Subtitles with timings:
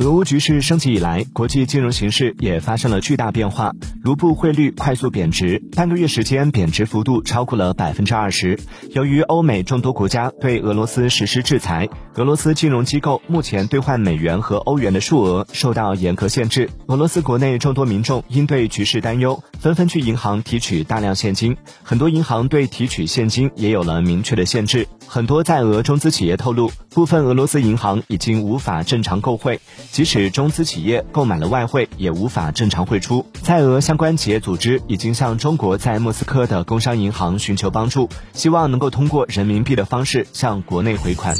[0.00, 3.72] 俄乌局势升级以来，国际金融形势也发生了巨大变化，
[4.04, 8.60] 卢布汇率快速贬值，半个月时间贬值幅度超过了百分之二十。
[8.92, 16.70] 由于欧美众多国家对俄罗斯实施制裁，俄罗斯金融机构目前兑换美元和欧元的数额受到严格限制。
[16.86, 24.86] 俄罗斯国内众多民众因对局势担忧，纷纷去银行提取大量现金，很多银行对提取现金也有了明确的限制。
[25.08, 29.58] 很多在俄中资企业透露，部分俄罗斯银行已经无法正常购汇。
[29.90, 33.26] 即使中资企业购买了外汇，也无法正常汇出。
[33.42, 41.36] 在俄相关企业组织已经向中国在莫斯科的工商银行寻求帮助，希望能够通过人民币的方式向国内回款。